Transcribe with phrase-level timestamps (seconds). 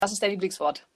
[0.00, 0.86] Was ist dein Lieblingswort?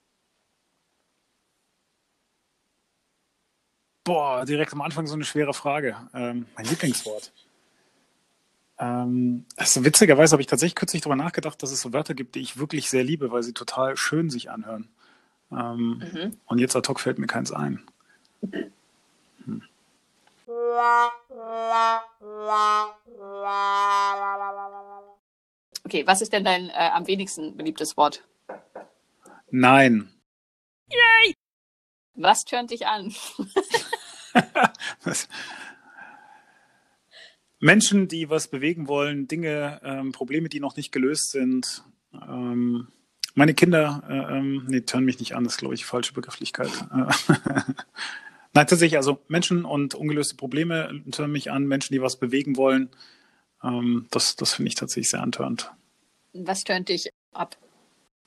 [4.05, 5.97] Boah, direkt am Anfang so eine schwere Frage.
[6.13, 7.32] Ähm, mein Lieblingswort.
[8.79, 12.40] Ähm, also witzigerweise habe ich tatsächlich kürzlich darüber nachgedacht, dass es so Wörter gibt, die
[12.40, 14.90] ich wirklich sehr liebe, weil sie total schön sich anhören.
[15.50, 16.36] Ähm, mhm.
[16.45, 17.82] Und jetzt ad hoc fällt mir keins ein.
[18.43, 18.72] Hm.
[25.85, 28.23] Okay, was ist denn dein äh, am wenigsten beliebtes Wort?
[29.50, 30.13] Nein.
[30.89, 31.35] Yay!
[32.14, 33.14] Was tönt dich an?
[37.61, 41.83] Menschen, die was bewegen wollen, Dinge, ähm, Probleme, die noch nicht gelöst sind.
[42.12, 42.89] Ähm,
[43.34, 46.70] meine Kinder, äh, ähm, nee, tören mich nicht an, das ist, glaube ich, falsche Begrifflichkeit.
[48.55, 52.91] Nein, tatsächlich, also Menschen und ungelöste Probleme tören mich an, Menschen, die was bewegen wollen.
[53.62, 55.70] Ähm, das das finde ich tatsächlich sehr antörend.
[56.32, 57.56] Was tönt dich ab?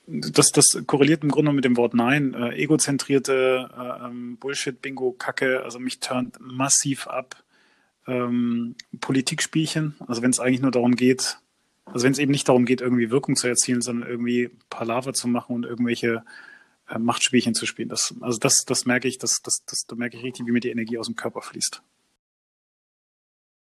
[0.07, 2.33] Das, das korreliert im Grunde mit dem Wort Nein.
[2.33, 7.43] Äh, egozentrierte äh, ähm, Bullshit, Bingo, Kacke, also mich turnt massiv ab
[8.07, 9.95] ähm, Politikspielchen.
[10.07, 11.37] Also wenn es eigentlich nur darum geht,
[11.85, 15.27] also wenn es eben nicht darum geht, irgendwie Wirkung zu erzielen, sondern irgendwie Palaver zu
[15.27, 16.23] machen und irgendwelche
[16.91, 17.89] äh, Machtspielchen zu spielen.
[17.89, 20.59] Das, also das, das merke ich, das, das, das, da merke ich richtig, wie mir
[20.59, 21.81] die Energie aus dem Körper fließt.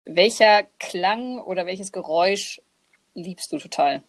[0.04, 2.60] Welcher Klang oder welches Geräusch
[3.14, 4.02] liebst du total?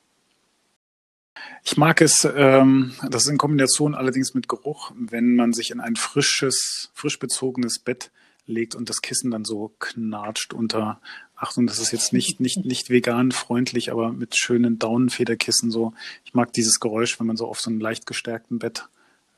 [1.64, 5.80] Ich mag es, ähm, das ist in Kombination allerdings mit Geruch, wenn man sich in
[5.80, 8.12] ein frisches, frisch bezogenes Bett
[8.46, 11.00] legt und das Kissen dann so knatscht unter,
[11.36, 15.94] Achtung, das ist jetzt nicht, nicht, nicht vegan freundlich, aber mit schönen Daunenfederkissen so.
[16.26, 18.90] Ich mag dieses Geräusch, wenn man so auf so einem leicht gestärkten Bett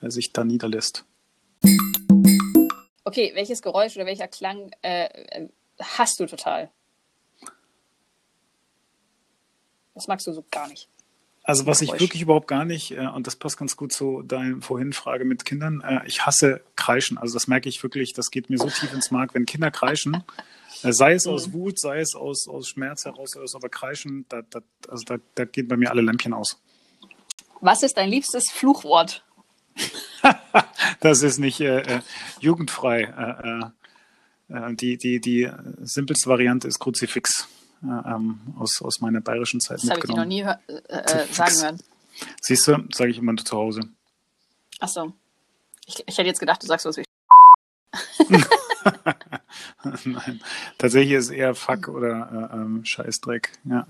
[0.10, 1.06] sich da niederlässt.
[3.04, 5.48] Okay, welches Geräusch oder welcher Klang äh,
[5.80, 6.72] hast du total?
[9.94, 10.88] Das magst du so gar nicht.
[11.44, 14.62] Also was ich wirklich überhaupt gar nicht, äh, und das passt ganz gut zu deiner
[14.62, 17.18] vorhin Frage mit Kindern, äh, ich hasse Kreischen.
[17.18, 20.24] Also das merke ich wirklich, das geht mir so tief ins Mark, wenn Kinder kreischen,
[20.84, 21.54] äh, sei es aus mhm.
[21.54, 25.68] Wut, sei es aus, aus Schmerz heraus, aber Kreischen, da, da, also da, da geht
[25.68, 26.62] bei mir alle Lämpchen aus.
[27.60, 29.24] Was ist dein liebstes Fluchwort?
[31.00, 32.02] das ist nicht äh, äh
[32.40, 33.04] jugendfrei.
[33.04, 33.72] Äh,
[34.76, 35.50] die, die, die
[35.82, 37.48] simpelste Variante ist Kruzifix
[37.84, 40.58] ähm, aus, aus meiner bayerischen Zeit das habe ich noch nie äh,
[40.90, 41.80] äh sagen hören.
[42.42, 43.82] Siehst du, sage ich immer zu Hause.
[44.80, 45.14] Ach so.
[45.86, 47.04] Ich, ich hätte jetzt gedacht, du sagst was wie
[50.06, 50.42] Nein,
[50.78, 53.88] tatsächlich ist es eher Fuck oder äh, ähm, Scheißdreck, ja.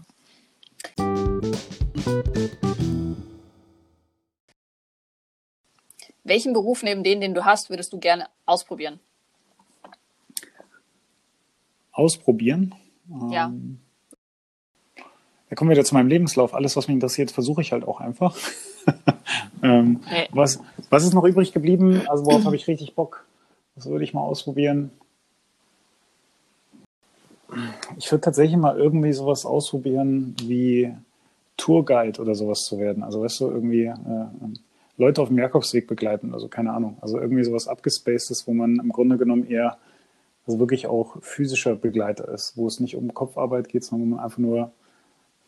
[6.23, 8.99] Welchen Beruf neben denen, den du hast, würdest du gerne ausprobieren?
[11.91, 12.75] Ausprobieren?
[13.29, 13.47] Ja.
[13.47, 13.79] Ähm,
[15.49, 16.53] da kommen wir wieder zu meinem Lebenslauf.
[16.53, 18.37] Alles, was mich interessiert, versuche ich halt auch einfach.
[19.63, 20.29] ähm, hey.
[20.31, 22.03] was, was ist noch übrig geblieben?
[22.07, 23.25] Also worauf habe ich richtig Bock?
[23.75, 24.91] Das würde ich mal ausprobieren.
[27.97, 30.93] Ich würde tatsächlich mal irgendwie sowas ausprobieren wie
[31.57, 33.03] Tourguide oder sowas zu werden.
[33.03, 34.25] Also weißt du, irgendwie äh,
[35.01, 36.99] Leute auf dem Jakobsweg begleiten, also keine Ahnung.
[37.01, 39.79] Also irgendwie sowas abgespacedes, wo man im Grunde genommen eher
[40.45, 44.23] also wirklich auch physischer Begleiter ist, wo es nicht um Kopfarbeit geht, sondern wo man
[44.23, 44.71] einfach nur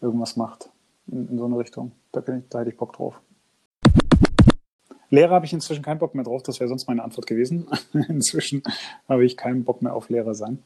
[0.01, 0.71] irgendwas macht
[1.05, 1.91] in, in so eine Richtung.
[2.11, 3.21] Da, ich, da hätte ich Bock drauf.
[5.11, 7.67] Lehrer habe ich inzwischen keinen Bock mehr drauf, das wäre sonst meine Antwort gewesen.
[7.93, 8.63] inzwischen
[9.07, 10.63] habe ich keinen Bock mehr auf Lehrer sein.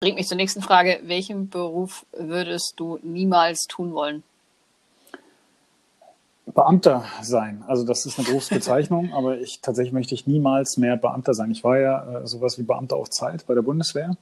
[0.00, 1.00] Bringt mich zur nächsten Frage.
[1.04, 4.22] Welchen Beruf würdest du niemals tun wollen?
[6.56, 7.62] Beamter sein.
[7.68, 11.50] Also das ist eine Berufsbezeichnung, aber ich tatsächlich möchte ich niemals mehr Beamter sein.
[11.50, 14.16] Ich war ja äh, sowas wie Beamter auf Zeit bei der Bundeswehr.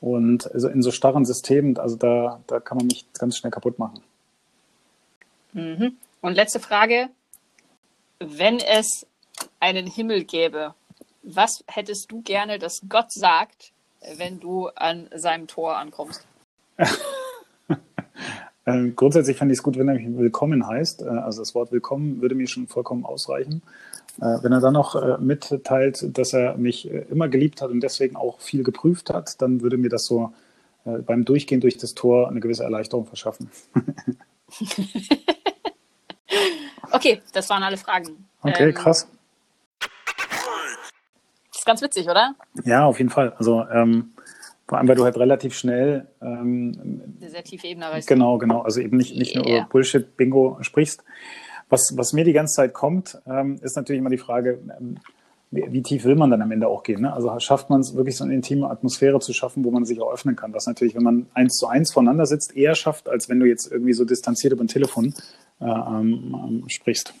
[0.00, 3.78] Und also in so starren Systemen, also da, da kann man mich ganz schnell kaputt
[3.78, 4.02] machen.
[5.52, 5.96] Mhm.
[6.20, 7.08] Und letzte Frage.
[8.18, 9.06] Wenn es
[9.60, 10.74] einen Himmel gäbe,
[11.22, 13.72] was hättest du gerne, dass Gott sagt,
[14.16, 16.26] wenn du an seinem Tor ankommst?
[18.64, 21.02] Äh, grundsätzlich fände ich es gut, wenn er mich willkommen heißt.
[21.02, 23.62] Äh, also das Wort willkommen würde mir schon vollkommen ausreichen.
[24.20, 27.80] Äh, wenn er dann noch äh, mitteilt, dass er mich äh, immer geliebt hat und
[27.80, 30.32] deswegen auch viel geprüft hat, dann würde mir das so
[30.84, 33.50] äh, beim Durchgehen durch das Tor eine gewisse Erleichterung verschaffen.
[36.92, 38.28] okay, das waren alle Fragen.
[38.42, 39.08] Okay, ähm, krass.
[41.50, 42.34] Das ist ganz witzig, oder?
[42.64, 43.32] Ja, auf jeden Fall.
[43.38, 44.12] Also ähm,
[44.72, 48.08] vor allem, weil du halt relativ schnell ähm, eine sehr tiefe Ebene erreichst.
[48.08, 48.62] Genau, genau.
[48.62, 49.44] Also eben nicht, nicht yeah.
[49.44, 51.04] nur über Bullshit-Bingo sprichst.
[51.68, 54.96] Was, was mir die ganze Zeit kommt, ähm, ist natürlich immer die Frage, ähm,
[55.50, 57.02] wie, wie, tief will man dann am Ende auch gehen?
[57.02, 57.12] Ne?
[57.12, 60.10] Also schafft man es wirklich so eine intime Atmosphäre zu schaffen, wo man sich auch
[60.10, 60.54] öffnen kann.
[60.54, 63.70] Was natürlich, wenn man eins zu eins voneinander sitzt, eher schafft, als wenn du jetzt
[63.70, 65.12] irgendwie so distanziert über ein Telefon
[65.60, 67.12] äh, ähm, sprichst.